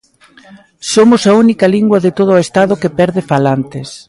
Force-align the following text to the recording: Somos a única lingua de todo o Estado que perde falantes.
Somos 0.93 1.21
a 1.25 1.31
única 1.43 1.65
lingua 1.75 1.99
de 2.05 2.11
todo 2.17 2.31
o 2.33 2.41
Estado 2.45 2.79
que 2.81 2.93
perde 2.99 3.21
falantes. 3.31 3.89